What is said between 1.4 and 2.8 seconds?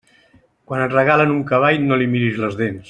cavall no li mires les dents.